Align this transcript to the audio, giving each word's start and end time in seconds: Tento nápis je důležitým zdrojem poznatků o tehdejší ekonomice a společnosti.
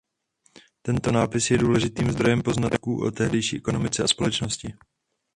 Tento 0.81 1.11
nápis 1.11 1.51
je 1.51 1.57
důležitým 1.57 2.11
zdrojem 2.11 2.41
poznatků 2.41 3.05
o 3.05 3.11
tehdejší 3.11 3.57
ekonomice 3.57 4.03
a 4.03 4.07
společnosti. 4.07 4.73